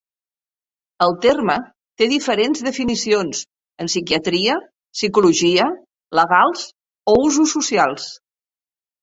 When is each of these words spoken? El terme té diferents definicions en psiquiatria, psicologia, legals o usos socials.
El 1.07 1.11
terme 1.25 1.57
té 2.01 2.07
diferents 2.13 2.63
definicions 2.67 3.41
en 3.85 3.91
psiquiatria, 3.93 4.57
psicologia, 5.01 5.69
legals 6.23 6.65
o 7.15 7.17
usos 7.29 7.55
socials. 7.61 8.11